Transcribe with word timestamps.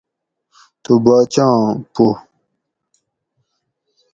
تو 0.83 0.93
باچا 1.03 1.45
آں 1.61 1.71
پو 1.93 2.07